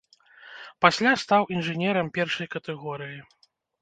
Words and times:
Пасля 0.85 1.11
стаў 1.23 1.43
інжынерам 1.57 2.09
першай 2.19 2.47
катэгорыі. 2.55 3.19